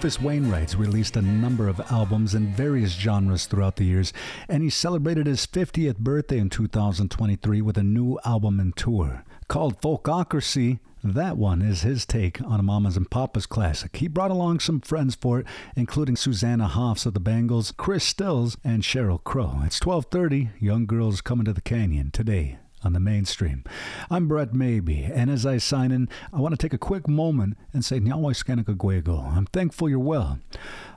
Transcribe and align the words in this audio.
Rufus 0.00 0.18
Wainwright's 0.18 0.76
released 0.76 1.16
a 1.18 1.20
number 1.20 1.68
of 1.68 1.78
albums 1.90 2.34
in 2.34 2.46
various 2.46 2.92
genres 2.92 3.44
throughout 3.44 3.76
the 3.76 3.84
years, 3.84 4.14
and 4.48 4.62
he 4.62 4.70
celebrated 4.70 5.26
his 5.26 5.46
50th 5.46 5.98
birthday 5.98 6.38
in 6.38 6.48
2023 6.48 7.60
with 7.60 7.76
a 7.76 7.82
new 7.82 8.18
album 8.24 8.58
and 8.60 8.74
tour. 8.74 9.26
Called 9.46 9.78
Folkocracy, 9.82 10.78
that 11.04 11.36
one 11.36 11.60
is 11.60 11.82
his 11.82 12.06
take 12.06 12.40
on 12.40 12.58
a 12.58 12.62
Mamas 12.62 12.96
and 12.96 13.10
Papas 13.10 13.44
classic. 13.44 13.96
He 13.96 14.08
brought 14.08 14.30
along 14.30 14.60
some 14.60 14.80
friends 14.80 15.16
for 15.16 15.40
it, 15.40 15.46
including 15.76 16.16
Susanna 16.16 16.66
Hoffs 16.66 17.04
of 17.04 17.12
the 17.12 17.20
Bangles, 17.20 17.70
Chris 17.70 18.02
Stills, 18.02 18.56
and 18.64 18.82
Sheryl 18.82 19.22
Crow. 19.22 19.60
It's 19.66 19.78
12:30. 19.78 20.48
Young 20.58 20.86
girls 20.86 21.20
coming 21.20 21.44
to 21.44 21.52
the 21.52 21.60
canyon 21.60 22.10
today 22.10 22.56
on 22.82 22.92
the 22.92 23.00
mainstream. 23.00 23.64
I'm 24.10 24.28
Brett 24.28 24.54
Maybee, 24.54 25.04
and 25.04 25.30
as 25.30 25.44
I 25.44 25.58
sign 25.58 25.92
in, 25.92 26.08
I 26.32 26.40
want 26.40 26.52
to 26.52 26.56
take 26.56 26.72
a 26.72 26.78
quick 26.78 27.08
moment 27.08 27.56
and 27.72 27.84
say 27.84 28.00
Nyawa 28.00 28.34
Skanakaguego. 28.34 29.36
I'm 29.36 29.46
thankful 29.46 29.88
you're 29.88 29.98
well. 29.98 30.38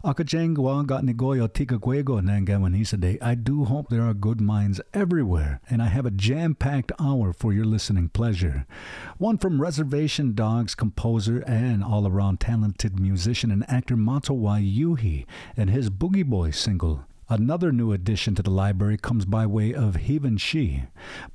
Akajengwa 0.03 0.85
got 0.85 1.03
Nigoyo 1.03 1.47
Tikaguego 1.47 2.21
Nangawanisade. 2.21 3.17
I 3.21 3.35
do 3.35 3.65
hope 3.65 3.89
there 3.89 4.03
are 4.03 4.13
good 4.13 4.41
minds 4.41 4.81
everywhere, 4.93 5.61
and 5.69 5.81
I 5.81 5.87
have 5.87 6.05
a 6.05 6.11
jam-packed 6.11 6.91
hour 6.99 7.33
for 7.33 7.53
your 7.53 7.65
listening 7.65 8.09
pleasure. 8.09 8.65
One 9.17 9.37
from 9.37 9.61
Reservation 9.61 10.33
Dogs 10.35 10.75
composer 10.75 11.39
and 11.47 11.83
all-around 11.83 12.39
talented 12.39 12.99
musician 12.99 13.51
and 13.51 13.69
actor 13.69 13.95
Mato 13.95 14.33
Wayuhi 14.33 15.25
and 15.55 15.69
his 15.69 15.89
Boogie 15.89 16.25
Boy 16.25 16.51
single 16.51 17.05
Another 17.33 17.71
new 17.71 17.91
addition 17.91 18.35
to 18.35 18.43
the 18.43 18.51
library 18.51 18.95
comes 18.95 19.25
by 19.25 19.47
way 19.47 19.73
of 19.73 20.05
Givenchy, 20.05 20.83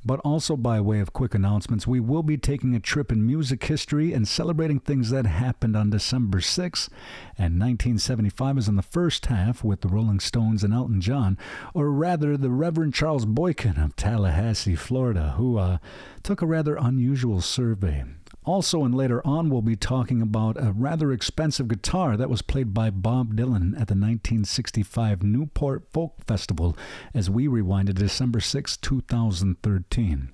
but 0.05 0.21
also 0.21 0.57
by 0.57 0.81
way 0.81 1.01
of 1.01 1.13
quick 1.13 1.35
announcements. 1.35 1.89
We 1.89 1.99
will 1.99 2.23
be 2.23 2.37
taking 2.37 2.77
a 2.77 2.79
trip 2.79 3.11
in 3.11 3.27
music 3.27 3.65
history 3.65 4.13
and 4.13 4.29
celebrating 4.29 4.79
things 4.79 5.11
that 5.11 5.27
happened 5.27 5.77
on 5.77 5.91
December 5.91 6.41
6, 6.41 6.89
and 7.37 7.59
1975 7.59 8.59
is 8.59 8.69
in 8.69 8.77
the 8.77 8.83
first 8.83 9.27
half 9.27 9.65
with 9.65 9.81
the 9.81 9.89
Rolling 9.89 10.21
Stones 10.21 10.63
and 10.63 10.73
Elton 10.73 11.01
John, 11.01 11.37
or 11.75 11.91
rather 11.91 12.37
the 12.37 12.51
Reverend 12.51 12.95
Charles 12.95 13.27
Boykin 13.27 13.77
of 13.77 13.97
Tallahassee, 13.97 14.77
Florida, 14.77 15.35
who 15.37 15.59
uh, 15.59 15.79
took 16.23 16.43
a 16.43 16.47
rather 16.47 16.77
unusual 16.77 17.41
survey. 17.41 18.05
Also, 18.49 18.83
and 18.83 18.95
later 18.95 19.21
on, 19.27 19.51
we'll 19.51 19.61
be 19.61 19.77
talking 19.77 20.23
about 20.23 20.57
a 20.57 20.73
rather 20.73 21.13
expensive 21.13 21.69
guitar 21.69 22.17
that 22.17 22.31
was 22.31 22.41
played 22.41 22.73
by 22.73 22.89
Bob 22.89 23.35
Dylan 23.35 23.73
at 23.73 23.89
the 23.89 23.95
1965 23.95 25.23
Newport 25.23 25.85
Folk 25.93 26.25
Festival 26.27 26.75
as 27.13 27.29
we 27.29 27.47
rewind 27.47 27.89
to 27.89 27.93
December 27.93 28.41
6, 28.41 28.79
2013. 28.79 30.33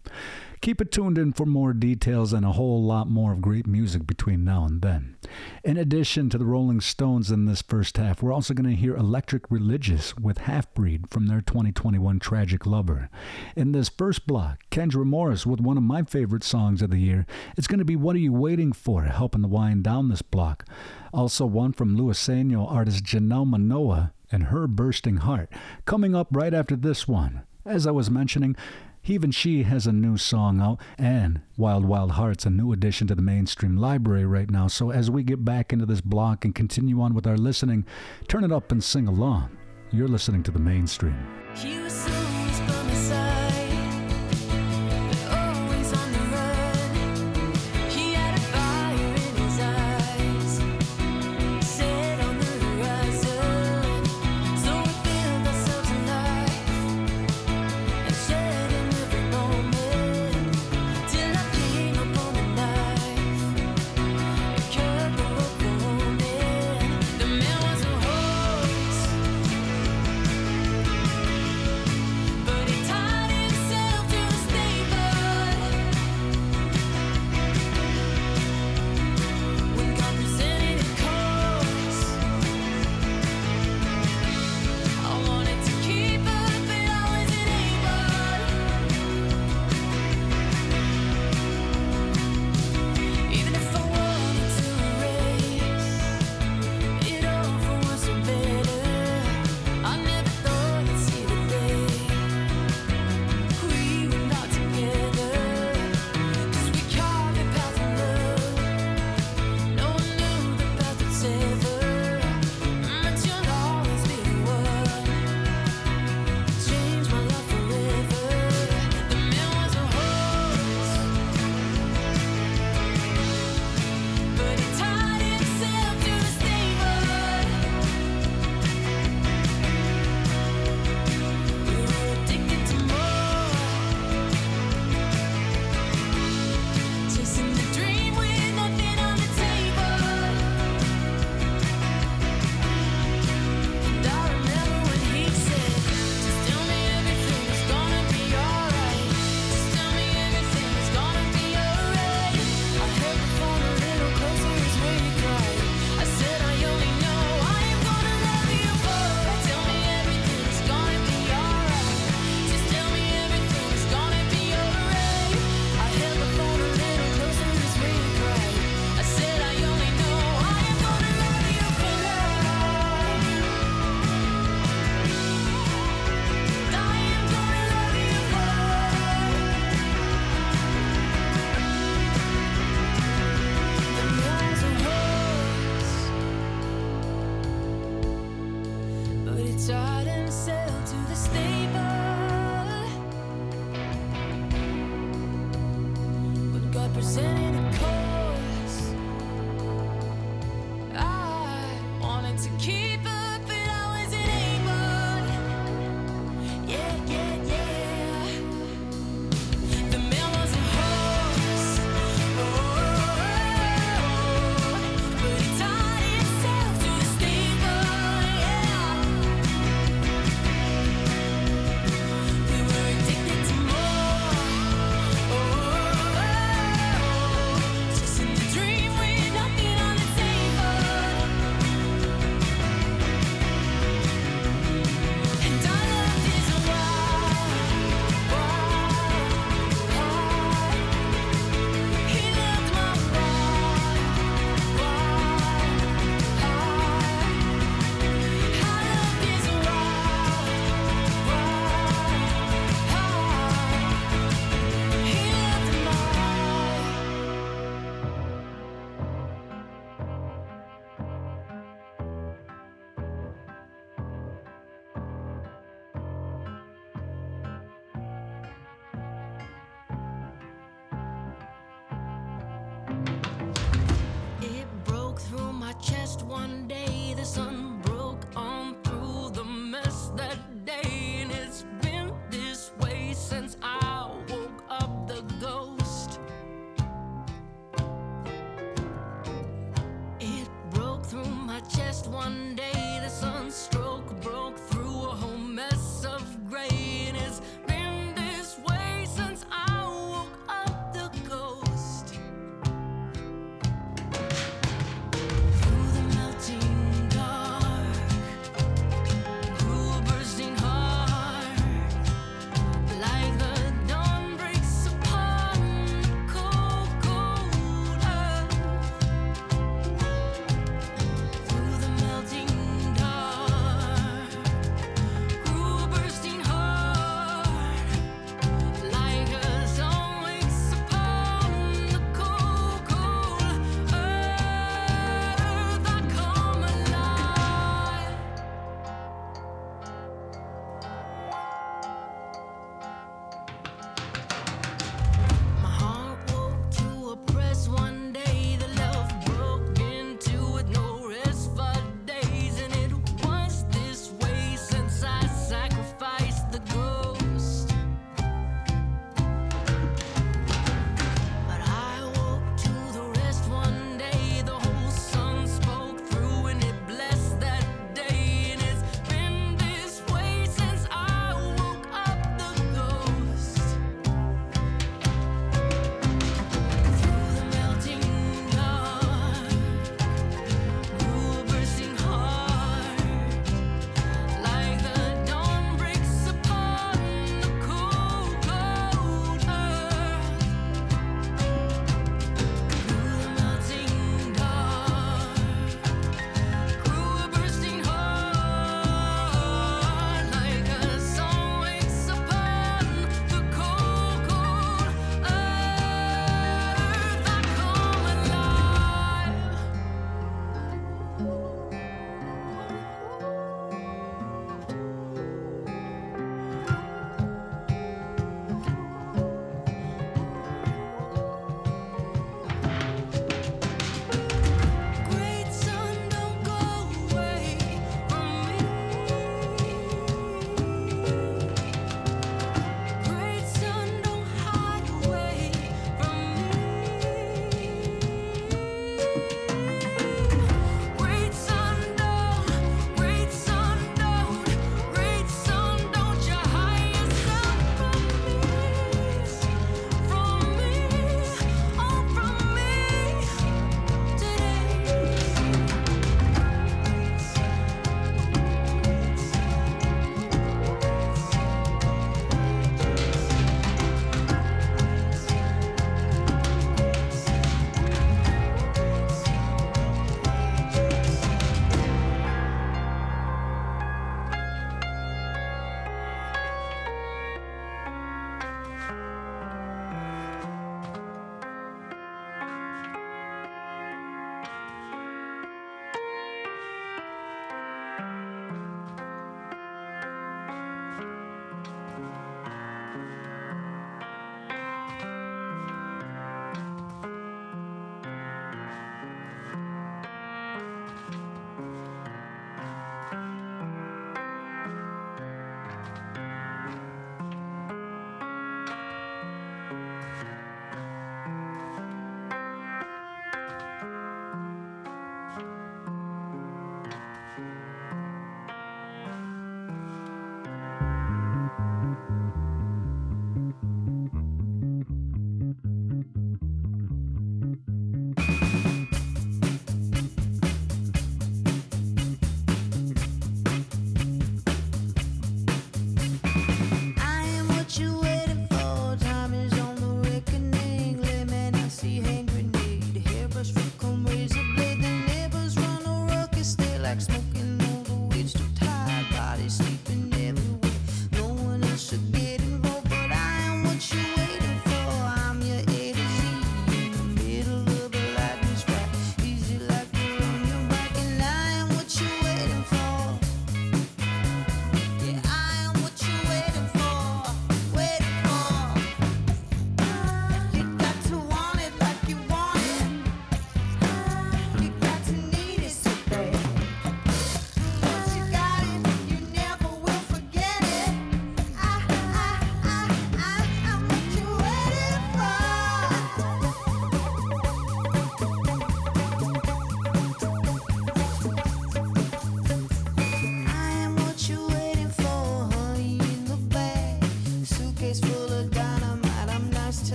Keep 0.64 0.80
it 0.80 0.90
tuned 0.90 1.18
in 1.18 1.34
for 1.34 1.44
more 1.44 1.74
details 1.74 2.32
and 2.32 2.42
a 2.42 2.52
whole 2.52 2.82
lot 2.82 3.06
more 3.06 3.34
of 3.34 3.42
great 3.42 3.66
music 3.66 4.06
between 4.06 4.46
now 4.46 4.64
and 4.64 4.80
then. 4.80 5.14
In 5.62 5.76
addition 5.76 6.30
to 6.30 6.38
the 6.38 6.46
Rolling 6.46 6.80
Stones 6.80 7.30
in 7.30 7.44
this 7.44 7.60
first 7.60 7.98
half, 7.98 8.22
we're 8.22 8.32
also 8.32 8.54
going 8.54 8.70
to 8.70 8.74
hear 8.74 8.96
Electric 8.96 9.50
Religious 9.50 10.16
with 10.16 10.38
Half 10.38 10.72
Breed 10.72 11.10
from 11.10 11.26
their 11.26 11.42
2021 11.42 12.18
Tragic 12.18 12.64
Lover. 12.64 13.10
In 13.54 13.72
this 13.72 13.90
first 13.90 14.26
block, 14.26 14.64
Kendra 14.70 15.04
Morris 15.04 15.44
with 15.44 15.60
one 15.60 15.76
of 15.76 15.82
my 15.82 16.02
favorite 16.02 16.42
songs 16.42 16.80
of 16.80 16.88
the 16.88 16.96
year. 16.96 17.26
It's 17.58 17.66
going 17.66 17.80
to 17.80 17.84
be 17.84 17.94
What 17.94 18.16
Are 18.16 18.20
You 18.20 18.32
Waiting 18.32 18.72
For, 18.72 19.02
helping 19.02 19.42
to 19.42 19.48
wind 19.48 19.84
down 19.84 20.08
this 20.08 20.22
block. 20.22 20.64
Also, 21.12 21.44
one 21.44 21.74
from 21.74 21.94
Luiseno 21.94 22.66
artist 22.72 23.04
Janelle 23.04 23.46
Manoa 23.46 24.14
and 24.32 24.44
Her 24.44 24.66
Bursting 24.66 25.18
Heart, 25.18 25.50
coming 25.84 26.14
up 26.14 26.28
right 26.30 26.54
after 26.54 26.74
this 26.74 27.06
one. 27.06 27.42
As 27.66 27.86
I 27.86 27.90
was 27.90 28.10
mentioning, 28.10 28.56
even 29.06 29.30
she 29.30 29.62
has 29.64 29.86
a 29.86 29.92
new 29.92 30.16
song 30.16 30.60
out, 30.60 30.80
and 30.98 31.40
Wild 31.56 31.84
Wild 31.84 32.12
Heart's 32.12 32.46
a 32.46 32.50
new 32.50 32.72
addition 32.72 33.06
to 33.08 33.14
the 33.14 33.22
mainstream 33.22 33.76
library 33.76 34.26
right 34.26 34.50
now. 34.50 34.66
So 34.68 34.90
as 34.90 35.10
we 35.10 35.22
get 35.22 35.44
back 35.44 35.72
into 35.72 35.86
this 35.86 36.00
block 36.00 36.44
and 36.44 36.54
continue 36.54 37.00
on 37.00 37.14
with 37.14 37.26
our 37.26 37.36
listening, 37.36 37.84
turn 38.28 38.44
it 38.44 38.52
up 38.52 38.72
and 38.72 38.82
sing 38.82 39.06
along. 39.06 39.56
You're 39.90 40.08
listening 40.08 40.42
to 40.44 40.50
the 40.50 40.58
mainstream. 40.58 41.26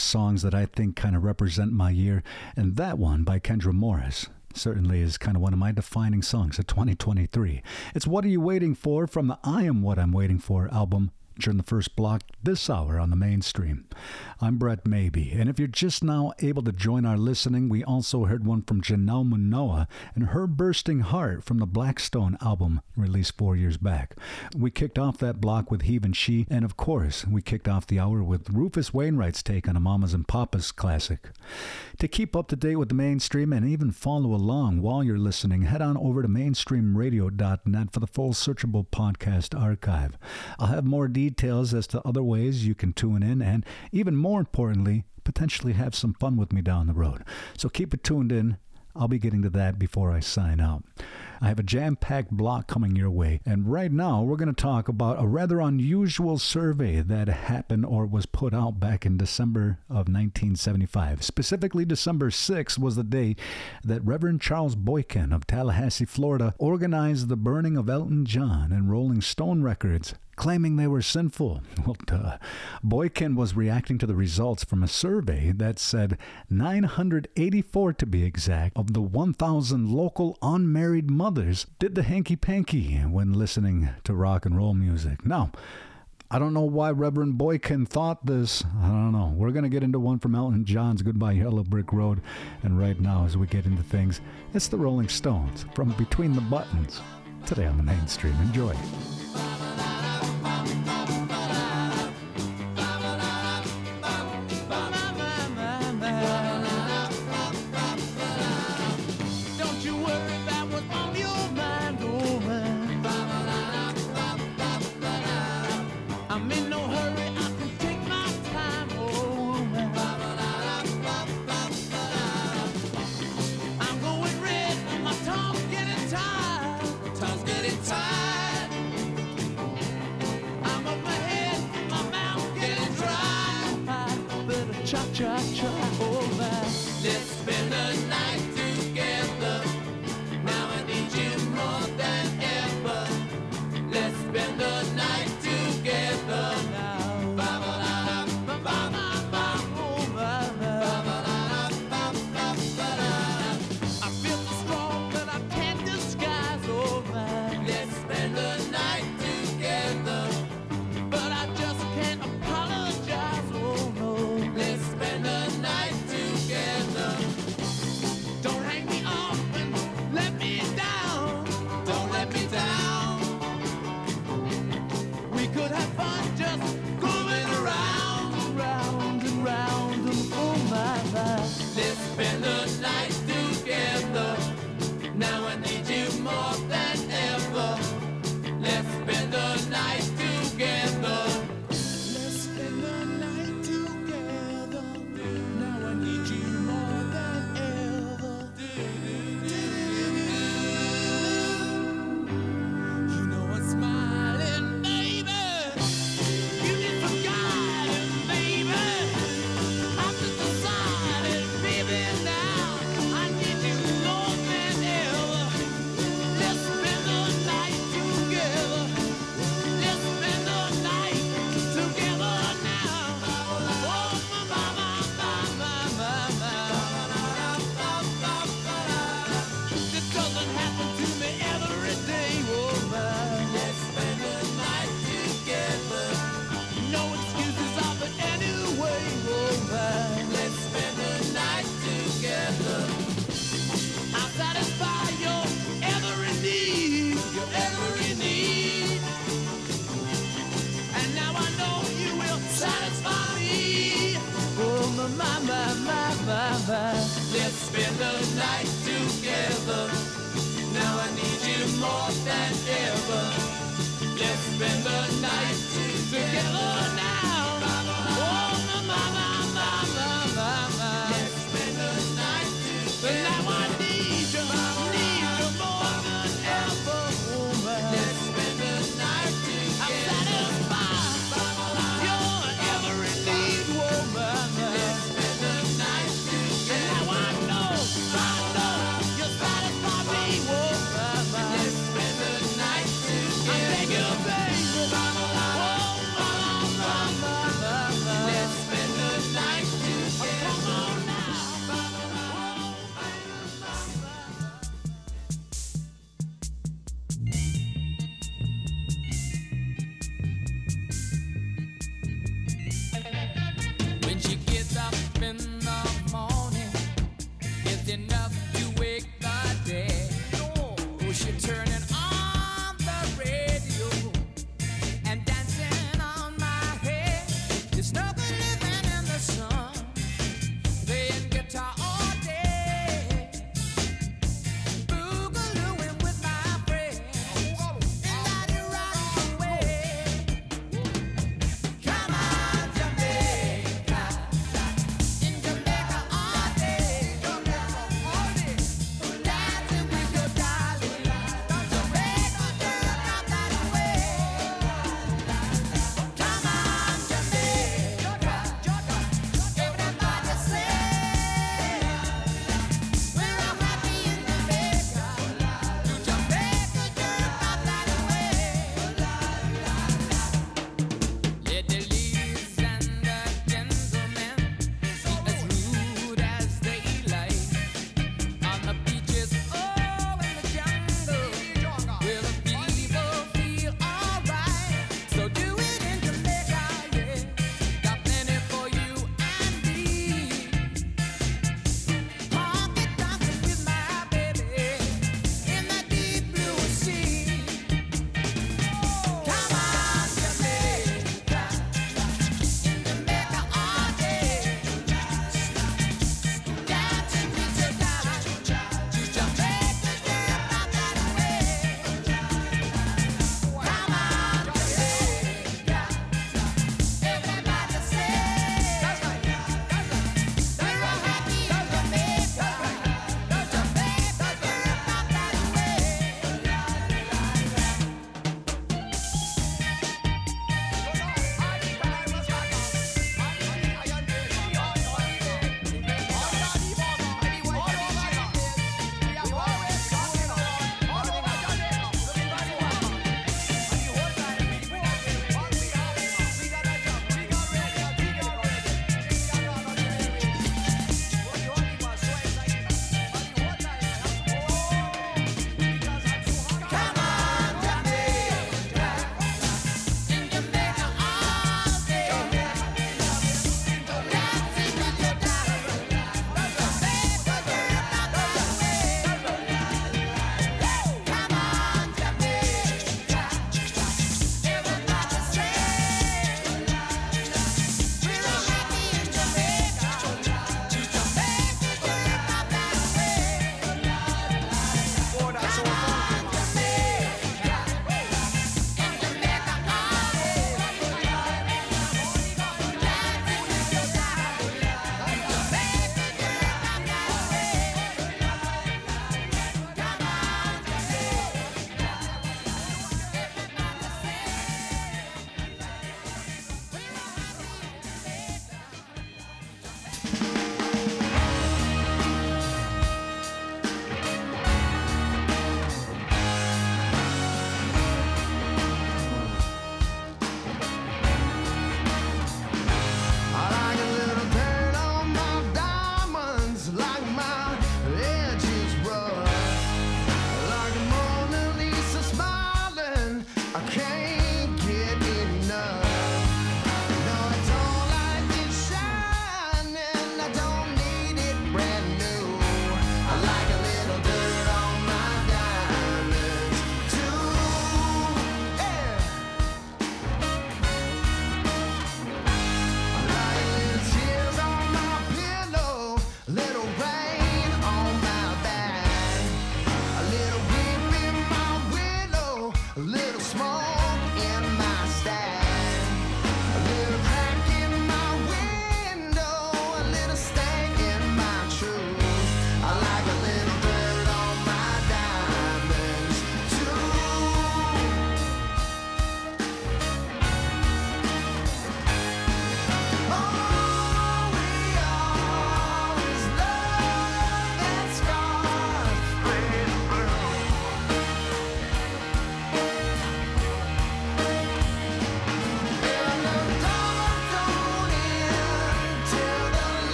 Songs 0.00 0.42
that 0.42 0.54
I 0.54 0.66
think 0.66 0.96
kind 0.96 1.16
of 1.16 1.24
represent 1.24 1.72
my 1.72 1.90
year, 1.90 2.22
and 2.56 2.76
that 2.76 2.98
one 2.98 3.24
by 3.24 3.38
Kendra 3.38 3.72
Morris 3.72 4.26
certainly 4.54 5.00
is 5.00 5.18
kind 5.18 5.36
of 5.36 5.42
one 5.42 5.52
of 5.52 5.58
my 5.58 5.72
defining 5.72 6.22
songs 6.22 6.58
of 6.58 6.66
2023. 6.66 7.62
It's 7.94 8.06
What 8.06 8.24
Are 8.24 8.28
You 8.28 8.40
Waiting 8.40 8.74
For 8.74 9.06
from 9.06 9.28
the 9.28 9.38
I 9.44 9.64
Am 9.64 9.82
What 9.82 9.98
I'm 9.98 10.12
Waiting 10.12 10.38
For 10.38 10.72
album 10.72 11.12
during 11.38 11.56
the 11.56 11.62
first 11.62 11.94
block 11.96 12.22
this 12.42 12.68
hour 12.68 12.98
on 12.98 13.10
the 13.10 13.16
mainstream. 13.16 13.86
I'm 14.40 14.58
Brett 14.58 14.86
Maybee, 14.86 15.32
and 15.32 15.48
if 15.48 15.58
you're 15.58 15.68
just 15.68 16.02
now 16.02 16.32
able 16.40 16.62
to 16.62 16.72
join 16.72 17.04
our 17.04 17.16
listening, 17.16 17.68
we 17.68 17.84
also 17.84 18.24
heard 18.24 18.44
one 18.44 18.62
from 18.62 18.82
Janelle 18.82 19.28
Monáe 19.28 19.86
and 20.14 20.26
Her 20.26 20.46
Bursting 20.46 21.00
Heart 21.00 21.44
from 21.44 21.58
the 21.58 21.66
Blackstone 21.66 22.36
album 22.40 22.80
released 22.96 23.36
four 23.36 23.56
years 23.56 23.76
back. 23.76 24.16
We 24.56 24.70
kicked 24.70 24.98
off 24.98 25.18
that 25.18 25.40
block 25.40 25.70
with 25.70 25.82
He 25.82 25.96
and 25.96 26.16
She, 26.16 26.46
and 26.50 26.64
of 26.64 26.76
course, 26.76 27.26
we 27.26 27.42
kicked 27.42 27.68
off 27.68 27.86
the 27.86 27.98
hour 27.98 28.22
with 28.22 28.50
Rufus 28.50 28.94
Wainwright's 28.94 29.42
take 29.42 29.68
on 29.68 29.76
a 29.76 29.80
Mamas 29.80 30.14
and 30.14 30.26
Papas 30.26 30.72
classic. 30.72 31.30
To 31.98 32.08
keep 32.08 32.36
up 32.36 32.48
to 32.48 32.56
date 32.56 32.76
with 32.76 32.88
the 32.88 32.94
mainstream 32.94 33.52
and 33.52 33.66
even 33.66 33.90
follow 33.90 34.34
along 34.34 34.82
while 34.82 35.02
you're 35.02 35.18
listening, 35.18 35.62
head 35.62 35.82
on 35.82 35.96
over 35.96 36.22
to 36.22 36.28
mainstreamradio.net 36.28 37.92
for 37.92 38.00
the 38.00 38.06
full 38.06 38.32
searchable 38.32 38.86
podcast 38.86 39.58
archive. 39.58 40.16
I'll 40.58 40.68
have 40.68 40.84
more 40.84 41.08
details 41.08 41.27
details 41.30 41.74
as 41.74 41.86
to 41.88 42.06
other 42.06 42.22
ways 42.22 42.66
you 42.66 42.74
can 42.74 42.92
tune 42.92 43.22
in, 43.22 43.42
and 43.42 43.64
even 43.92 44.16
more 44.16 44.40
importantly, 44.40 45.04
potentially 45.24 45.74
have 45.74 45.94
some 45.94 46.14
fun 46.14 46.36
with 46.36 46.52
me 46.52 46.62
down 46.62 46.86
the 46.86 46.94
road. 46.94 47.22
So 47.56 47.68
keep 47.68 47.92
it 47.92 48.02
tuned 48.02 48.32
in. 48.32 48.56
I'll 48.96 49.08
be 49.08 49.18
getting 49.18 49.42
to 49.42 49.50
that 49.50 49.78
before 49.78 50.10
I 50.10 50.20
sign 50.20 50.60
out. 50.60 50.84
I 51.40 51.48
have 51.48 51.58
a 51.58 51.62
jam 51.62 51.96
packed 51.96 52.30
block 52.30 52.66
coming 52.66 52.96
your 52.96 53.10
way, 53.10 53.40
and 53.46 53.70
right 53.70 53.92
now 53.92 54.22
we're 54.22 54.36
going 54.36 54.52
to 54.52 54.62
talk 54.62 54.88
about 54.88 55.22
a 55.22 55.26
rather 55.26 55.60
unusual 55.60 56.38
survey 56.38 57.00
that 57.00 57.28
happened 57.28 57.86
or 57.86 58.06
was 58.06 58.26
put 58.26 58.52
out 58.52 58.80
back 58.80 59.06
in 59.06 59.16
December 59.16 59.78
of 59.88 60.08
1975. 60.08 61.22
Specifically, 61.22 61.84
December 61.84 62.30
6th 62.30 62.78
was 62.78 62.96
the 62.96 63.04
day 63.04 63.36
that 63.84 64.04
Reverend 64.04 64.40
Charles 64.40 64.74
Boykin 64.74 65.32
of 65.32 65.46
Tallahassee, 65.46 66.04
Florida, 66.04 66.54
organized 66.58 67.28
the 67.28 67.36
burning 67.36 67.76
of 67.76 67.88
Elton 67.88 68.24
John 68.24 68.72
and 68.72 68.90
Rolling 68.90 69.20
Stone 69.20 69.62
records 69.62 70.14
claiming 70.38 70.76
they 70.76 70.86
were 70.86 71.02
sinful. 71.02 71.60
Well, 71.86 71.96
duh. 72.06 72.36
Boykin 72.82 73.34
was 73.34 73.56
reacting 73.56 73.96
to 73.98 74.06
the 74.06 74.14
results 74.14 74.62
from 74.62 74.82
a 74.82 74.88
survey 74.88 75.52
that 75.52 75.78
said 75.78 76.18
984 76.50 77.92
to 77.94 78.06
be 78.06 78.24
exact 78.24 78.76
of 78.76 78.92
the 78.92 79.00
1,000 79.00 79.88
local 79.88 80.36
unmarried 80.42 81.10
mothers 81.10 81.27
did 81.30 81.94
the 81.94 82.02
hanky 82.02 82.36
panky 82.36 82.96
when 82.98 83.32
listening 83.32 83.90
to 84.04 84.14
rock 84.14 84.46
and 84.46 84.56
roll 84.56 84.74
music. 84.74 85.24
Now, 85.26 85.50
I 86.30 86.38
don't 86.38 86.52
know 86.52 86.60
why 86.60 86.90
Reverend 86.90 87.38
Boykin 87.38 87.86
thought 87.86 88.26
this. 88.26 88.64
I 88.82 88.88
don't 88.88 89.12
know. 89.12 89.32
We're 89.34 89.50
going 89.50 89.62
to 89.62 89.70
get 89.70 89.82
into 89.82 89.98
one 89.98 90.18
from 90.18 90.34
Elton 90.34 90.64
John's 90.64 91.02
Goodbye 91.02 91.32
Yellow 91.32 91.64
Brick 91.64 91.92
Road. 91.92 92.20
And 92.62 92.78
right 92.78 93.00
now, 93.00 93.24
as 93.24 93.36
we 93.36 93.46
get 93.46 93.64
into 93.64 93.82
things, 93.82 94.20
it's 94.52 94.68
the 94.68 94.76
Rolling 94.76 95.08
Stones 95.08 95.64
from 95.74 95.92
Between 95.92 96.34
the 96.34 96.40
Buttons. 96.42 97.00
Today 97.46 97.66
on 97.66 97.78
the 97.78 97.82
mainstream. 97.82 98.34
Enjoy. 98.42 98.74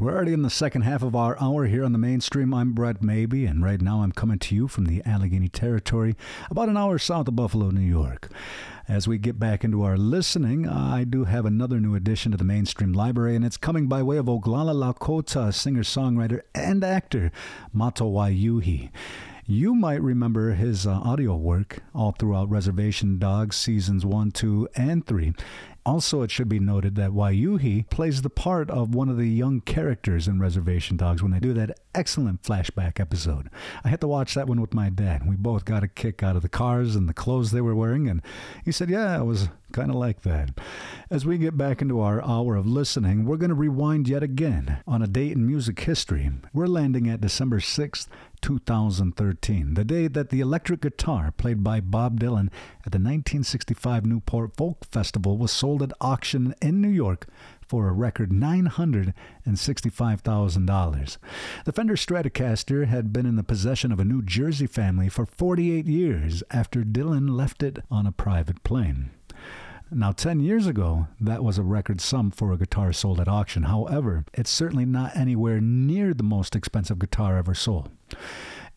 We're 0.00 0.14
already 0.14 0.32
in 0.32 0.40
the 0.40 0.48
second 0.48 0.82
half 0.82 1.02
of 1.02 1.14
our 1.14 1.36
hour 1.42 1.66
here 1.66 1.84
on 1.84 1.92
the 1.92 1.98
mainstream. 1.98 2.54
I'm 2.54 2.72
Brett 2.72 3.02
Maybee, 3.02 3.44
and 3.44 3.62
right 3.62 3.82
now 3.82 4.00
I'm 4.00 4.12
coming 4.12 4.38
to 4.38 4.54
you 4.54 4.66
from 4.66 4.86
the 4.86 5.02
Allegany 5.02 5.52
Territory, 5.52 6.16
about 6.50 6.70
an 6.70 6.78
hour 6.78 6.96
south 6.98 7.28
of 7.28 7.36
Buffalo, 7.36 7.68
New 7.68 7.82
York. 7.82 8.30
As 8.88 9.06
we 9.06 9.18
get 9.18 9.38
back 9.38 9.62
into 9.62 9.82
our 9.82 9.98
listening, 9.98 10.66
I 10.66 11.04
do 11.04 11.24
have 11.24 11.44
another 11.44 11.80
new 11.80 11.94
addition 11.94 12.32
to 12.32 12.38
the 12.38 12.44
mainstream 12.44 12.94
library, 12.94 13.36
and 13.36 13.44
it's 13.44 13.58
coming 13.58 13.88
by 13.88 14.02
way 14.02 14.16
of 14.16 14.24
Oglala 14.24 14.72
Lakota 14.74 15.52
singer 15.52 15.82
songwriter 15.82 16.40
and 16.54 16.82
actor 16.82 17.30
Mato 17.70 18.10
Wayuhi. 18.10 18.88
You 19.44 19.74
might 19.74 20.00
remember 20.00 20.52
his 20.52 20.86
uh, 20.86 20.92
audio 20.92 21.34
work 21.34 21.82
all 21.92 22.12
throughout 22.12 22.48
Reservation 22.48 23.18
Dogs 23.18 23.56
seasons 23.56 24.06
1, 24.06 24.30
2, 24.30 24.68
and 24.76 25.04
3. 25.04 25.34
Also, 25.86 26.22
it 26.22 26.30
should 26.30 26.48
be 26.48 26.58
noted 26.58 26.94
that 26.96 27.10
Wayuhi 27.10 27.88
plays 27.88 28.22
the 28.22 28.30
part 28.30 28.70
of 28.70 28.94
one 28.94 29.08
of 29.08 29.16
the 29.16 29.28
young 29.28 29.60
characters 29.60 30.28
in 30.28 30.38
Reservation 30.38 30.96
Dogs 30.96 31.22
when 31.22 31.32
they 31.32 31.40
do 31.40 31.54
that 31.54 31.78
excellent 31.94 32.42
flashback 32.42 33.00
episode. 33.00 33.48
I 33.82 33.88
had 33.88 34.00
to 34.02 34.08
watch 34.08 34.34
that 34.34 34.46
one 34.46 34.60
with 34.60 34.74
my 34.74 34.90
dad. 34.90 35.26
We 35.26 35.36
both 35.36 35.64
got 35.64 35.82
a 35.82 35.88
kick 35.88 36.22
out 36.22 36.36
of 36.36 36.42
the 36.42 36.48
cars 36.48 36.94
and 36.96 37.08
the 37.08 37.14
clothes 37.14 37.50
they 37.50 37.62
were 37.62 37.74
wearing, 37.74 38.08
and 38.08 38.20
he 38.64 38.72
said, 38.72 38.90
Yeah, 38.90 39.18
it 39.18 39.24
was 39.24 39.48
kind 39.72 39.90
of 39.90 39.96
like 39.96 40.22
that. 40.22 40.58
As 41.10 41.24
we 41.24 41.38
get 41.38 41.56
back 41.56 41.82
into 41.82 42.00
our 42.00 42.24
hour 42.24 42.56
of 42.56 42.66
listening, 42.66 43.24
we're 43.24 43.36
going 43.36 43.50
to 43.50 43.54
rewind 43.54 44.08
yet 44.08 44.22
again 44.22 44.78
on 44.86 45.02
a 45.02 45.06
date 45.06 45.32
in 45.32 45.46
music 45.46 45.80
history. 45.80 46.30
We're 46.52 46.66
landing 46.66 47.08
at 47.08 47.20
December 47.20 47.58
6th, 47.58 48.08
2013, 48.40 49.74
the 49.74 49.84
day 49.84 50.08
that 50.08 50.30
the 50.30 50.40
electric 50.40 50.80
guitar 50.80 51.32
played 51.36 51.62
by 51.62 51.80
Bob 51.80 52.20
Dylan 52.20 52.48
at 52.84 52.92
the 52.92 52.98
1965 52.98 54.06
Newport 54.06 54.56
Folk 54.56 54.86
Festival 54.86 55.36
was 55.36 55.52
sold 55.52 55.82
at 55.82 55.92
auction 56.00 56.54
in 56.62 56.80
New 56.80 56.88
York 56.88 57.26
for 57.70 57.88
a 57.88 57.92
record 57.92 58.30
$965,000. 58.30 61.16
The 61.64 61.72
Fender 61.72 61.94
Stratocaster 61.94 62.86
had 62.86 63.12
been 63.12 63.26
in 63.26 63.36
the 63.36 63.44
possession 63.44 63.92
of 63.92 64.00
a 64.00 64.04
New 64.04 64.22
Jersey 64.22 64.66
family 64.66 65.08
for 65.08 65.24
48 65.24 65.86
years 65.86 66.42
after 66.50 66.82
Dylan 66.82 67.30
left 67.30 67.62
it 67.62 67.78
on 67.90 68.06
a 68.06 68.12
private 68.12 68.64
plane. 68.64 69.10
Now, 69.92 70.12
10 70.12 70.38
years 70.38 70.68
ago, 70.68 71.08
that 71.20 71.42
was 71.42 71.58
a 71.58 71.64
record 71.64 72.00
sum 72.00 72.30
for 72.30 72.52
a 72.52 72.56
guitar 72.56 72.92
sold 72.92 73.18
at 73.18 73.26
auction. 73.26 73.64
However, 73.64 74.24
it's 74.32 74.50
certainly 74.50 74.84
not 74.84 75.16
anywhere 75.16 75.60
near 75.60 76.14
the 76.14 76.22
most 76.22 76.54
expensive 76.54 77.00
guitar 77.00 77.36
ever 77.36 77.54
sold. 77.54 77.90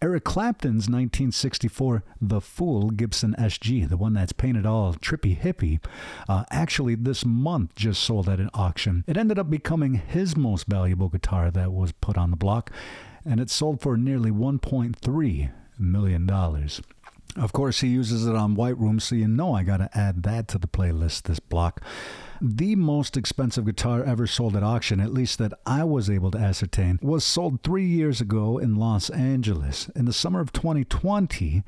Eric 0.02 0.24
Clapton's 0.24 0.90
1964 0.90 2.04
The 2.20 2.42
Fool 2.42 2.90
Gibson 2.90 3.36
SG, 3.38 3.88
the 3.88 3.96
one 3.96 4.14
that's 4.14 4.34
painted 4.34 4.66
all 4.66 4.96
trippy 4.96 5.40
hippie, 5.40 5.80
uh, 6.28 6.46
actually 6.50 6.96
this 6.96 7.24
month 7.24 7.76
just 7.76 8.02
sold 8.02 8.28
at 8.28 8.40
an 8.40 8.50
auction. 8.56 9.04
It 9.06 9.16
ended 9.16 9.38
up 9.38 9.52
becoming 9.52 9.94
his 9.94 10.36
most 10.36 10.66
valuable 10.66 11.10
guitar 11.10 11.52
that 11.52 11.72
was 11.72 11.92
put 11.92 12.18
on 12.18 12.32
the 12.32 12.38
block, 12.38 12.72
and 13.24 13.40
it 13.40 13.52
sold 13.52 13.82
for 13.82 13.98
nearly 13.98 14.32
$1.3 14.32 15.52
million. 15.78 16.28
Of 17.36 17.52
course, 17.52 17.82
he 17.82 17.88
uses 17.88 18.28
it 18.28 18.36
on 18.36 18.54
White 18.54 18.78
Room, 18.78 19.00
so 19.00 19.16
you 19.16 19.28
know 19.28 19.56
I 19.56 19.64
got 19.64 19.78
to 19.78 19.90
add 19.98 20.22
that 20.24 20.48
to 20.50 20.60
the 20.60 20.68
playlist 20.68 21.24
this 21.24 21.40
block. 21.40 21.82
The 22.40 22.76
most 22.76 23.18
expensive 23.18 23.66
guitar 23.66 24.04
ever 24.04 24.28
sold 24.28 24.56
at 24.56 24.64
auction, 24.64 25.00
at 25.00 25.14
least 25.14 25.40
that 25.40 25.54
I 25.66 25.84
was 25.84 26.10
able 26.10 26.30
to 26.32 26.38
ascertain, 26.38 27.00
was 27.02 27.24
sold 27.24 27.64
three 27.64 27.88
years 27.88 28.22
ago 28.22 28.60
in 28.60 28.76
Los 28.76 29.10
Angeles. 29.10 29.90
In 29.96 30.06
the 30.06 30.14
summer 30.14 30.42
of 30.42 30.54
2020, 30.54 31.64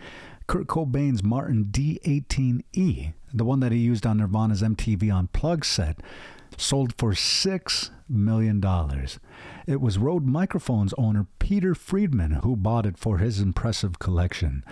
Kurt 0.47 0.67
Cobain's 0.67 1.23
Martin 1.23 1.65
D18E, 1.71 3.13
the 3.34 3.45
one 3.45 3.60
that 3.62 3.71
he 3.71 3.80
used 3.80 4.06
on 4.06 4.17
Nirvana's 4.17 4.62
MTV 4.62 5.12
Unplugged 5.12 5.65
set, 5.65 5.99
sold 6.57 6.93
for 6.97 7.11
$6 7.11 7.89
million. 8.09 8.63
It 9.67 9.81
was 9.81 9.97
Rode 9.97 10.25
Microphones 10.25 10.93
owner 10.97 11.27
Peter 11.39 11.75
Freedman 11.75 12.31
who 12.43 12.55
bought 12.55 12.85
it 12.85 12.97
for 12.97 13.17
his 13.17 13.39
impressive 13.39 13.99
collection. 13.99 14.63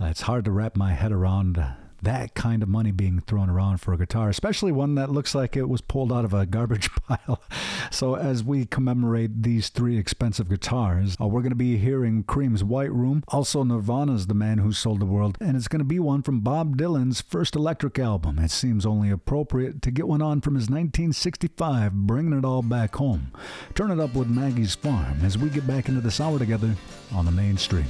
Uh, 0.00 0.06
it's 0.06 0.22
hard 0.22 0.44
to 0.44 0.50
wrap 0.50 0.76
my 0.76 0.92
head 0.92 1.12
around 1.12 1.58
uh, 1.58 1.72
that 2.06 2.36
kind 2.36 2.62
of 2.62 2.68
money 2.68 2.92
being 2.92 3.18
thrown 3.18 3.50
around 3.50 3.78
for 3.78 3.92
a 3.92 3.98
guitar, 3.98 4.28
especially 4.28 4.70
one 4.70 4.94
that 4.94 5.10
looks 5.10 5.34
like 5.34 5.56
it 5.56 5.68
was 5.68 5.80
pulled 5.80 6.12
out 6.12 6.24
of 6.24 6.32
a 6.32 6.46
garbage 6.46 6.88
pile. 7.08 7.42
So, 7.90 8.14
as 8.14 8.44
we 8.44 8.64
commemorate 8.64 9.42
these 9.42 9.70
three 9.70 9.98
expensive 9.98 10.48
guitars, 10.48 11.16
uh, 11.20 11.26
we're 11.26 11.40
going 11.40 11.50
to 11.50 11.56
be 11.56 11.78
hearing 11.78 12.22
Cream's 12.22 12.62
White 12.62 12.92
Room, 12.92 13.24
also 13.26 13.64
Nirvana's 13.64 14.28
The 14.28 14.34
Man 14.34 14.58
Who 14.58 14.72
Sold 14.72 15.00
the 15.00 15.04
World, 15.04 15.36
and 15.40 15.56
it's 15.56 15.66
going 15.66 15.80
to 15.80 15.84
be 15.84 15.98
one 15.98 16.22
from 16.22 16.40
Bob 16.40 16.76
Dylan's 16.76 17.20
first 17.20 17.56
electric 17.56 17.98
album. 17.98 18.38
It 18.38 18.52
seems 18.52 18.86
only 18.86 19.10
appropriate 19.10 19.82
to 19.82 19.90
get 19.90 20.06
one 20.06 20.22
on 20.22 20.40
from 20.40 20.54
his 20.54 20.70
1965, 20.70 21.92
Bringing 21.92 22.38
It 22.38 22.44
All 22.44 22.62
Back 22.62 22.94
Home. 22.96 23.32
Turn 23.74 23.90
it 23.90 23.98
up 23.98 24.14
with 24.14 24.28
Maggie's 24.28 24.76
Farm 24.76 25.24
as 25.24 25.36
we 25.36 25.50
get 25.50 25.66
back 25.66 25.88
into 25.88 26.00
this 26.00 26.20
hour 26.20 26.38
together 26.38 26.72
on 27.12 27.24
the 27.24 27.32
mainstream. 27.32 27.86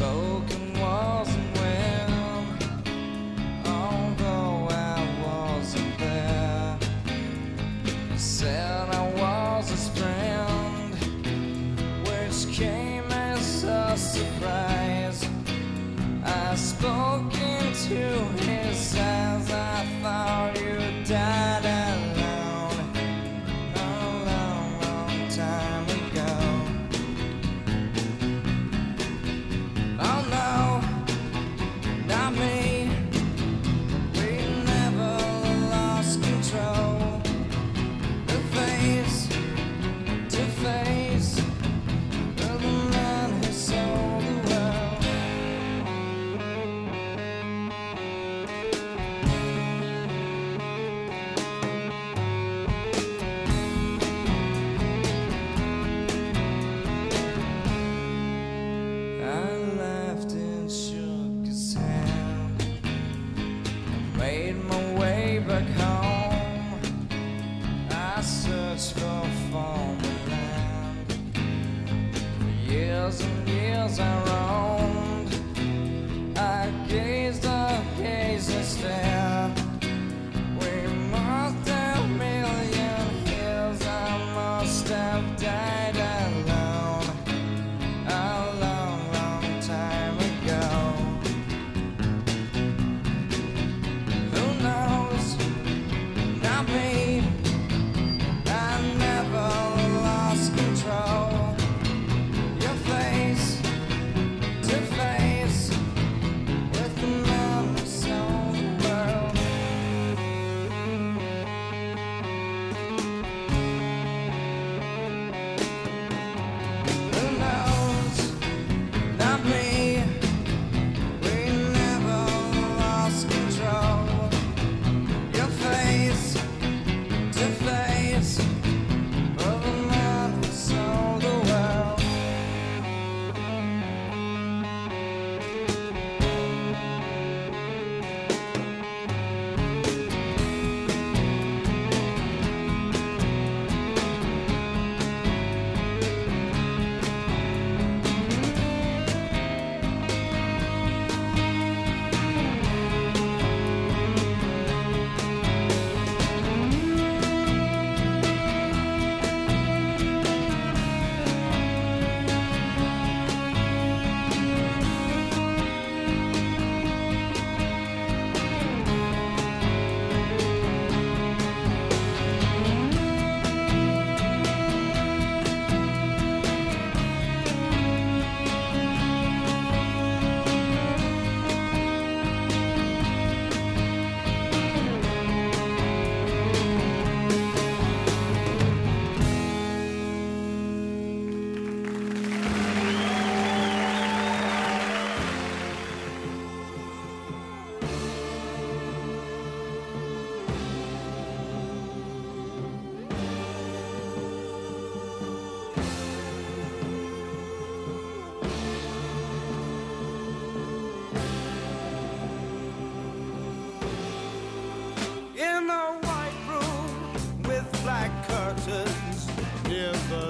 Oh. 0.00 0.33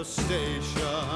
station. 0.05 1.14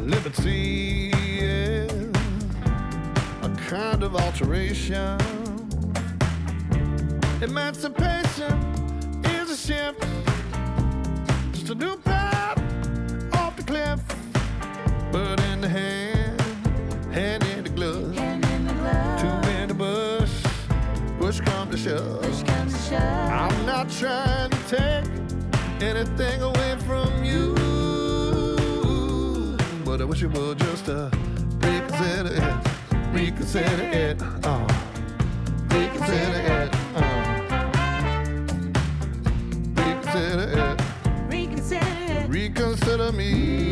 Liberty 0.00 1.10
is 1.10 1.92
a 3.42 3.50
kind 3.68 4.02
of 4.02 4.16
alteration, 4.16 5.18
emancipation. 7.42 8.31
wish 30.12 30.20
you 30.20 30.28
would 30.28 30.58
just 30.58 30.90
uh, 30.90 31.08
reconsider 31.60 32.34
it, 32.34 33.14
reconsider 33.14 33.82
it, 33.94 34.20
uh, 34.44 34.68
reconsider 35.70 36.40
it, 36.52 36.74
uh, 36.94 37.00
reconsider 39.74 40.48
it, 40.60 41.32
reconsider 41.32 42.02
it, 42.12 42.28
reconsider 42.28 43.12
me. 43.12 43.71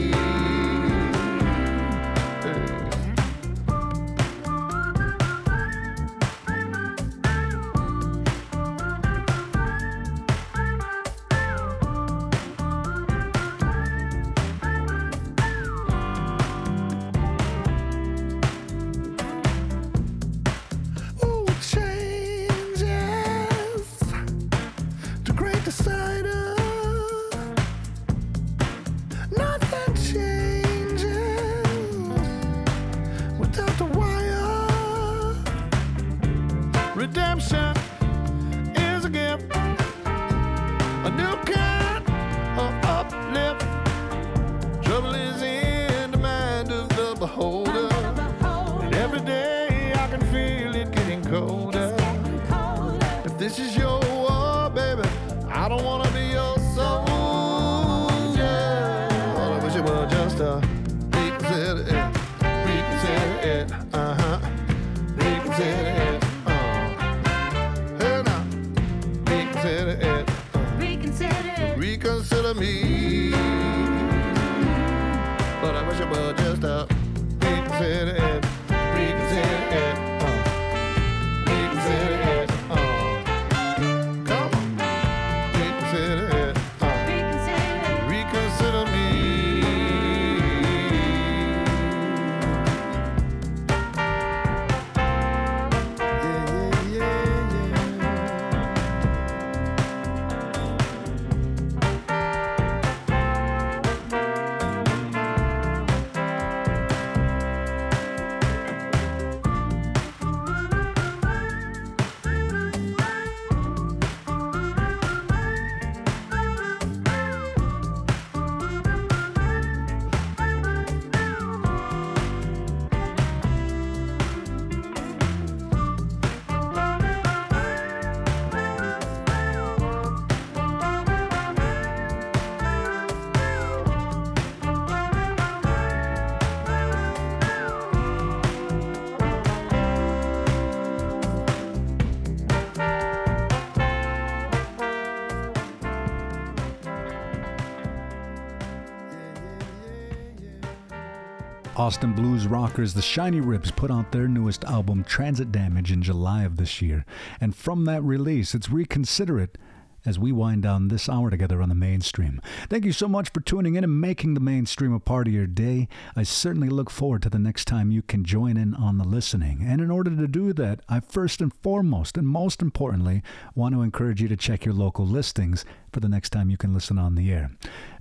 Austin 151.91 152.13
blues 152.13 152.47
rockers 152.47 152.95
The 152.95 153.01
Shinyribs 153.01 153.75
put 153.75 153.91
out 153.91 154.13
their 154.13 154.29
newest 154.29 154.63
album, 154.63 155.03
Transit 155.03 155.51
Damage, 155.51 155.91
in 155.91 156.03
July 156.03 156.45
of 156.45 156.57
this 156.57 156.81
year. 156.81 157.05
And 157.41 157.53
from 157.53 157.85
that 157.87 158.01
release, 158.05 158.55
it's 158.55 158.71
Reconsider 158.71 159.41
It 159.41 159.59
as 160.07 160.17
we 160.17 160.31
wind 160.31 160.63
down 160.63 160.87
this 160.87 161.09
hour 161.09 161.31
together 161.31 161.61
on 161.61 161.69
the 161.69 161.75
mainstream. 161.75 162.41
Thank 162.69 162.85
you 162.85 162.93
so 162.93 163.09
much 163.09 163.31
for 163.33 163.41
tuning 163.41 163.75
in 163.75 163.83
and 163.83 164.01
making 164.01 164.35
the 164.35 164.41
mainstream 164.41 164.93
a 164.93 165.01
part 165.01 165.27
of 165.27 165.35
your 165.35 165.49
day. 165.49 165.89
I 166.15 166.23
certainly 166.23 166.69
look 166.69 166.91
forward 166.91 167.23
to 167.23 167.31
the 167.31 167.41
next 167.41 167.65
time 167.67 167.91
you 167.91 168.03
can 168.03 168.25
join 168.25 168.57
in 168.57 168.73
on 168.75 168.99
the 168.99 169.05
listening. 169.05 169.65
And 169.67 169.81
in 169.81 169.91
order 169.91 170.15
to 170.15 170.29
do 170.29 170.53
that, 170.53 170.83
I 170.89 171.01
first 171.01 171.41
and 171.41 171.53
foremost, 171.53 172.17
and 172.17 172.27
most 172.27 172.63
importantly, 172.63 173.23
want 173.57 173.75
to 173.75 173.83
encourage 173.83 174.23
you 174.23 174.29
to 174.29 174.37
check 174.37 174.65
your 174.65 174.75
local 174.75 175.07
listings 175.07 175.65
for 175.93 176.01
the 176.01 176.09
next 176.09 176.31
time 176.31 176.51
you 176.51 176.57
can 176.57 176.75
listen 176.75 176.99
on 176.99 177.15
the 177.15 177.33
air. 177.33 177.51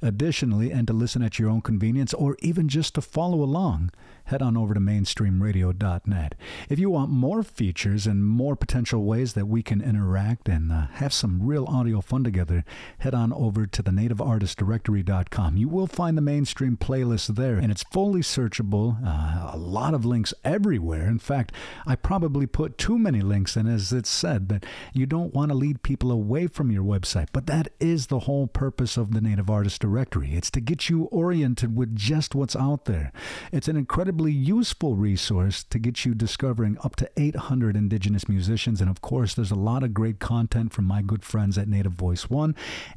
Additionally, 0.01 0.71
and 0.71 0.87
to 0.87 0.93
listen 0.93 1.21
at 1.21 1.39
your 1.39 1.49
own 1.49 1.61
convenience 1.61 2.13
or 2.13 2.37
even 2.39 2.69
just 2.69 2.95
to 2.95 3.01
follow 3.01 3.41
along, 3.41 3.91
head 4.29 4.41
on 4.41 4.55
over 4.55 4.73
to 4.73 4.79
mainstreamradio.net. 4.79 6.35
If 6.69 6.77
you 6.79 6.89
want 6.89 7.09
more 7.09 7.41
features 7.41 8.05
and 8.05 8.23
more 8.23 8.55
potential 8.55 9.03
ways 9.03 9.33
that 9.33 9.47
we 9.47 9.63
can 9.63 9.81
interact 9.81 10.47
and 10.47 10.71
uh, 10.71 10.87
have 10.93 11.13
some 11.13 11.41
real 11.45 11.65
audio 11.65 11.99
fun 11.99 12.23
together, 12.23 12.63
head 12.99 13.15
on 13.15 13.33
over 13.33 13.65
to 13.65 13.81
the 13.81 13.91
nativeartistdirectory.com. 13.91 15.57
You 15.57 15.67
will 15.67 15.87
find 15.87 16.15
the 16.15 16.21
mainstream 16.21 16.77
playlist 16.77 17.35
there, 17.35 17.57
and 17.57 17.71
it's 17.71 17.83
fully 17.83 18.21
searchable. 18.21 18.97
Uh, 19.03 19.51
a 19.53 19.57
lot 19.57 19.93
of 19.93 20.05
links 20.05 20.33
everywhere. 20.43 21.07
In 21.07 21.19
fact, 21.19 21.51
I 21.87 21.95
probably 21.95 22.45
put 22.45 22.77
too 22.77 22.99
many 22.99 23.21
links 23.21 23.57
in, 23.57 23.67
as 23.67 23.91
it's 23.91 24.09
said, 24.09 24.49
that 24.49 24.65
you 24.93 25.07
don't 25.07 25.33
want 25.33 25.49
to 25.49 25.55
lead 25.57 25.81
people 25.81 26.11
away 26.11 26.47
from 26.47 26.71
your 26.71 26.83
website. 26.83 27.29
But 27.33 27.47
that 27.47 27.69
is 27.79 28.07
the 28.07 28.19
whole 28.19 28.47
purpose 28.47 28.97
of 28.97 29.13
the 29.13 29.21
Native 29.21 29.49
Artist 29.49 29.81
Directory. 29.81 30.33
It's 30.33 30.51
to 30.51 30.59
get 30.59 30.89
you 30.89 31.03
oriented 31.05 31.75
with 31.75 31.95
just 31.95 32.35
what's 32.35 32.55
out 32.55 32.85
there. 32.85 33.11
It's 33.51 33.67
an 33.67 33.77
incredibly 33.77 34.31
useful 34.31 34.95
resource 34.95 35.63
to 35.63 35.79
get 35.79 36.05
you 36.05 36.13
discovering 36.13 36.77
up 36.83 36.95
to 36.97 37.09
800 37.15 37.75
indigenous 37.75 38.27
musicians. 38.27 38.81
And 38.81 38.89
of 38.89 39.01
course, 39.01 39.33
there's 39.33 39.51
a 39.51 39.55
lot 39.55 39.83
of 39.83 39.93
great 39.93 40.19
content 40.19 40.73
from 40.73 40.85
my 40.85 41.01
good 41.01 41.23
friends 41.23 41.57
at 41.57 41.67
Native 41.67 41.93
Voice 41.93 42.29
One 42.29 42.55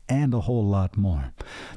and 0.09 0.35
a 0.35 0.41
whole 0.41 0.67
lot 0.67 0.97
more. 0.97 1.33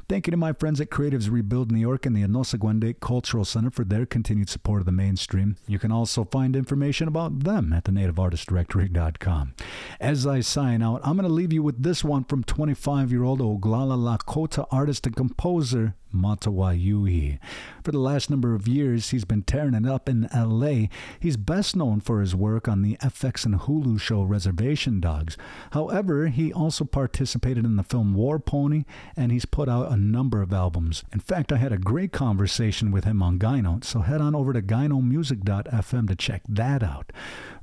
Thank 0.08 0.26
you 0.26 0.32
to 0.32 0.36
my 0.36 0.52
friends 0.52 0.80
at 0.80 0.90
Creatives 0.90 1.30
Rebuild 1.30 1.70
New 1.70 1.80
York 1.80 2.06
and 2.06 2.16
the 2.16 2.22
Anosagwende 2.22 2.98
Cultural 3.00 3.44
Center 3.44 3.70
for 3.70 3.84
their 3.84 4.06
continued 4.06 4.48
support 4.48 4.80
of 4.80 4.86
the 4.86 4.92
mainstream. 4.92 5.56
You 5.66 5.78
can 5.78 5.92
also 5.92 6.24
find 6.24 6.56
information 6.56 7.08
about 7.08 7.40
them 7.40 7.72
at 7.72 7.84
the 7.84 7.92
nativeartistdirectory.com. 7.92 9.54
As 10.00 10.26
I 10.26 10.40
sign 10.40 10.82
out, 10.82 11.00
I'm 11.04 11.16
going 11.16 11.28
to 11.28 11.34
leave 11.34 11.52
you 11.52 11.62
with 11.62 11.82
this 11.82 12.02
one 12.02 12.24
from 12.24 12.42
25 12.42 12.95
year 13.04 13.24
old 13.24 13.40
Oglala 13.40 13.96
Lakota 13.96 14.66
artist 14.70 15.06
and 15.06 15.14
composer 15.14 15.94
Mato 16.12 16.50
Wayuhi. 16.50 17.38
For 17.84 17.92
the 17.92 17.98
last 17.98 18.30
number 18.30 18.54
of 18.54 18.66
years, 18.66 19.10
he's 19.10 19.24
been 19.24 19.42
tearing 19.42 19.74
it 19.74 19.86
up 19.86 20.08
in 20.08 20.28
LA. 20.34 20.88
He's 21.20 21.36
best 21.36 21.76
known 21.76 22.00
for 22.00 22.20
his 22.20 22.34
work 22.34 22.68
on 22.68 22.82
the 22.82 22.96
FX 22.96 23.44
and 23.44 23.60
Hulu 23.60 24.00
show 24.00 24.22
Reservation 24.22 25.00
Dogs. 25.00 25.36
However, 25.72 26.28
he 26.28 26.52
also 26.52 26.84
participated 26.84 27.64
in 27.64 27.76
the 27.76 27.82
film 27.82 28.14
War 28.14 28.38
Pony, 28.38 28.84
and 29.16 29.30
he's 29.30 29.44
put 29.44 29.68
out 29.68 29.92
a 29.92 29.96
number 29.96 30.42
of 30.42 30.52
albums. 30.52 31.04
In 31.12 31.20
fact, 31.20 31.52
I 31.52 31.56
had 31.56 31.72
a 31.72 31.78
great 31.78 32.12
conversation 32.12 32.90
with 32.90 33.04
him 33.04 33.22
on 33.22 33.38
Gyno, 33.38 33.84
so 33.84 34.00
head 34.00 34.20
on 34.20 34.34
over 34.34 34.52
to 34.52 34.62
gynomusic.fm 34.62 36.08
to 36.08 36.16
check 36.16 36.42
that 36.48 36.82
out. 36.82 37.12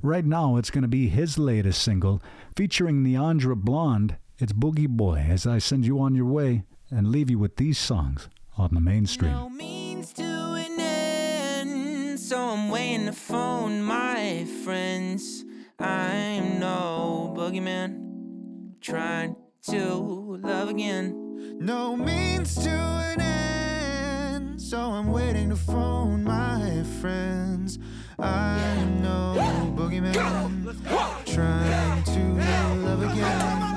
Right 0.02 0.24
now, 0.24 0.56
it's 0.56 0.70
going 0.70 0.82
to 0.82 0.88
be 0.88 1.08
his 1.08 1.38
latest 1.38 1.82
single, 1.82 2.22
featuring 2.56 3.02
Neandra 3.02 3.56
Blonde. 3.56 4.16
It's 4.44 4.52
Boogie 4.52 4.86
Boy, 4.86 5.24
as 5.26 5.46
I 5.46 5.56
send 5.56 5.86
you 5.86 5.98
on 6.00 6.14
your 6.14 6.26
way 6.26 6.64
and 6.90 7.08
leave 7.08 7.30
you 7.30 7.38
with 7.38 7.56
these 7.56 7.78
songs 7.78 8.28
on 8.58 8.74
the 8.74 8.80
mainstream. 8.80 9.32
No 9.32 9.48
means 9.48 10.12
to 10.12 10.22
an 10.22 10.78
end, 10.78 12.20
so 12.20 12.50
I'm 12.50 12.68
waiting 12.68 13.06
to 13.06 13.12
phone 13.12 13.80
my 13.82 14.46
friends. 14.62 15.46
I'm 15.78 16.60
no 16.60 17.32
boogeyman, 17.34 18.82
trying 18.82 19.34
to 19.68 20.38
love 20.42 20.68
again. 20.68 21.56
No 21.58 21.96
means 21.96 22.54
to 22.64 22.68
an 22.68 23.22
end, 23.22 24.60
so 24.60 24.78
I'm 24.78 25.10
waiting 25.10 25.48
to 25.48 25.56
phone 25.56 26.22
my 26.22 26.82
friends. 27.00 27.78
I'm 28.18 29.00
no 29.02 29.36
boogeyman, 29.74 30.12
trying 31.24 32.02
to 32.02 32.20
love 32.84 33.02
again. 33.10 33.73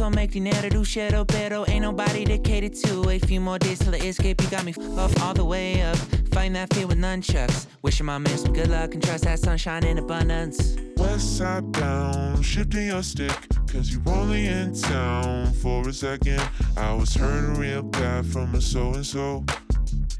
Peso 0.00 0.10
make 0.10 0.30
dinero, 0.30 0.68
do 0.68 0.84
shadow, 0.84 1.24
pero 1.24 1.64
ain't 1.68 1.82
nobody 1.82 2.24
to 2.24 2.38
cater 2.38 2.70
to. 2.70 3.10
A 3.10 3.18
few 3.18 3.40
more 3.40 3.58
days 3.58 3.78
till 3.78 3.92
the 3.92 3.98
escape, 3.98 4.40
you 4.40 4.48
got 4.48 4.64
me 4.64 4.72
off 4.96 5.12
all 5.22 5.34
the 5.34 5.44
way 5.44 5.82
up. 5.82 5.96
Fighting 6.32 6.54
that 6.54 6.72
fear 6.72 6.86
with 6.86 6.98
nunchucks. 6.98 7.66
Wishing 7.82 8.06
my 8.06 8.18
man 8.18 8.38
some 8.38 8.52
good 8.52 8.68
luck 8.68 8.94
and 8.94 9.02
trust 9.02 9.24
that 9.24 9.38
sunshine 9.38 9.84
in 9.84 9.98
abundance. 9.98 10.76
West 10.96 11.38
side 11.38 11.72
down, 11.72 12.40
shifting 12.42 12.86
your 12.86 13.02
stick, 13.02 13.36
cause 13.66 13.90
you 13.90 14.00
only 14.06 14.46
in 14.46 14.74
town 14.74 15.52
for 15.54 15.86
a 15.88 15.92
second. 15.92 16.42
I 16.76 16.94
was 16.94 17.14
hurting 17.14 17.54
real 17.60 17.82
bad 17.82 18.24
from 18.26 18.54
a 18.54 18.60
so 18.60 18.94
and 18.94 19.04
so. 19.04 19.44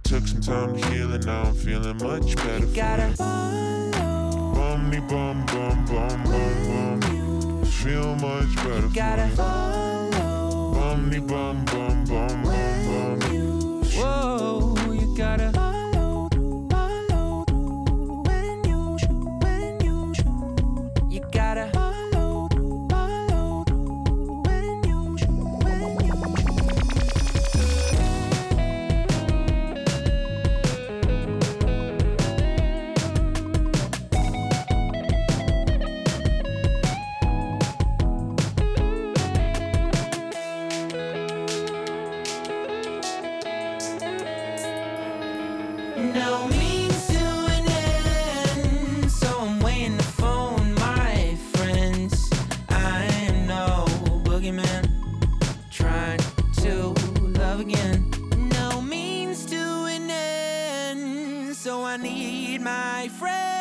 Took 0.03 0.27
some 0.27 0.41
time 0.41 0.77
to 0.77 0.89
heal 0.89 1.13
and 1.13 1.25
now 1.25 1.43
I'm 1.43 1.55
feeling 1.55 1.97
much 1.99 2.37
better. 2.37 2.67
for 2.67 2.75
Gotta 2.75 3.17
follow, 3.17 4.55
Bum 4.55 4.91
me 4.91 5.01
bum 5.01 5.47
bum 5.47 5.85
bum 5.87 6.25
bum 6.25 6.25
bum. 6.25 6.50
Feel 7.83 8.15
much 8.17 8.55
better. 8.57 8.89
gotta 8.93 9.27
follow. 9.29 10.75
Bum 10.75 11.09
me 11.09 11.19
bum 11.19 11.65
bum 11.65 12.05
bum 12.05 12.43
bum 12.43 13.19
bum. 13.19 13.83
Whoa, 13.97 14.93
you 14.93 15.17
gotta 15.17 15.51
boogeyman, 54.51 55.71
trying 55.71 56.19
to 56.57 56.95
love 57.39 57.61
again. 57.61 58.11
No 58.53 58.81
means 58.81 59.45
to 59.47 59.85
an 59.85 60.11
end, 60.11 61.57
so 61.57 61.85
I 61.85 61.97
need 61.97 62.61
my 62.61 63.09
friends. 63.19 63.60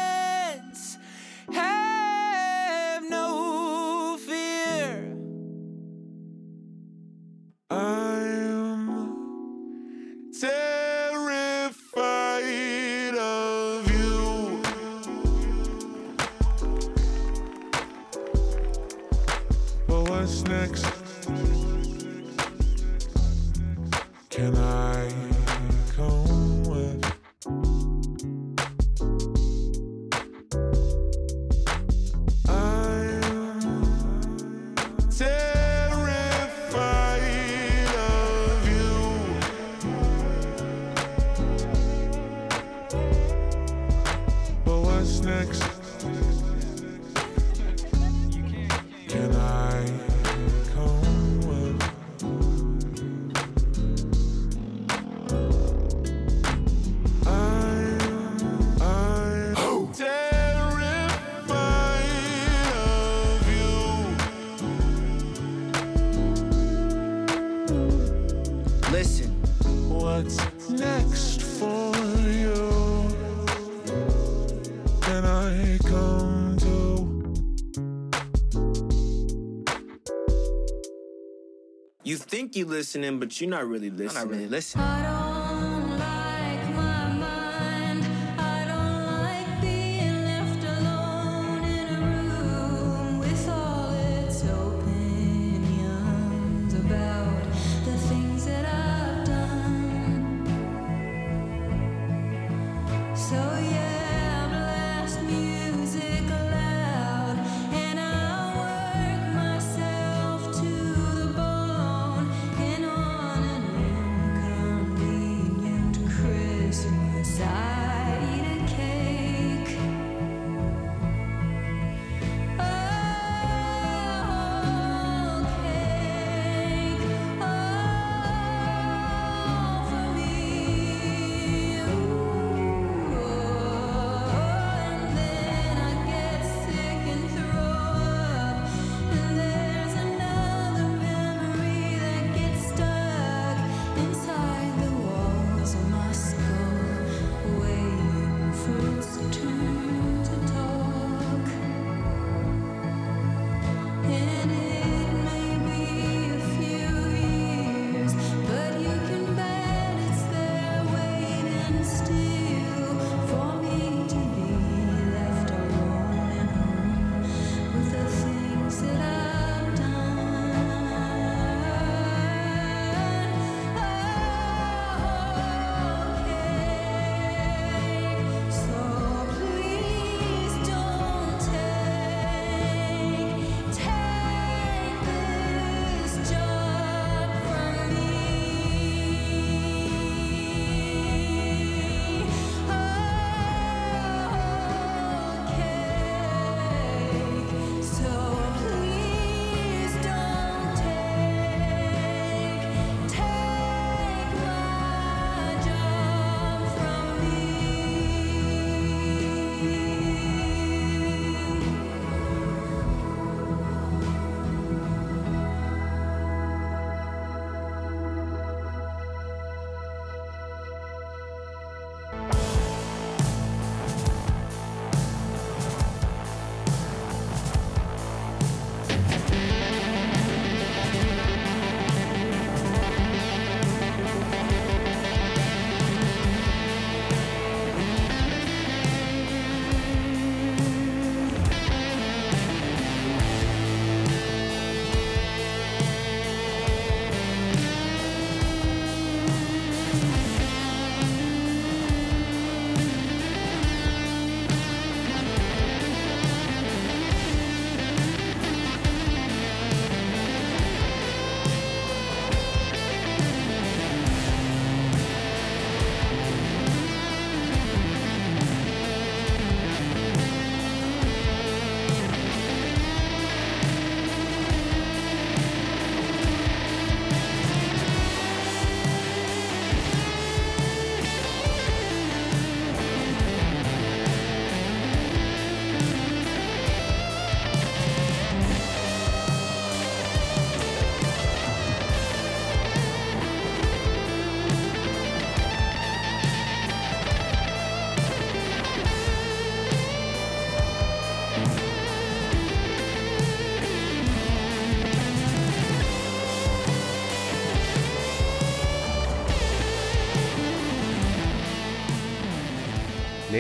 think 82.50 82.68
you 82.68 82.74
listening, 82.74 83.20
but 83.20 83.40
you're 83.40 83.50
not 83.50 83.68
really 83.68 83.90
listening. 83.90 84.24
I'm 84.24 84.28
not 84.28 84.36
really 84.36 84.48
listening. 84.48 85.19